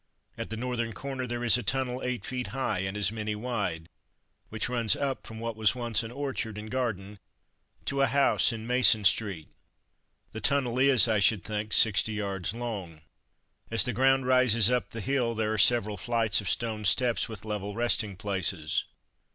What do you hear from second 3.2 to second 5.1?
wide, which runs